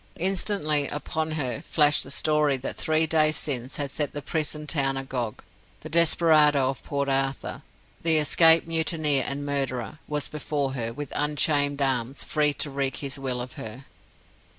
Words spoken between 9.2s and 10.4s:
and murderer, was